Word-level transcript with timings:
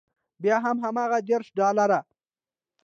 بیا 0.41 0.57
هم 0.65 0.77
هماغه 0.85 1.19
دېرش 1.29 1.47
ډالره. 1.57 1.99